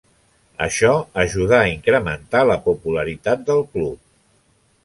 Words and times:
Això 0.65 0.93
ajudà 1.25 1.59
a 1.65 1.69
incrementar 1.73 2.43
la 2.53 2.57
popularitat 2.69 3.47
del 3.51 3.65
club. 3.77 4.05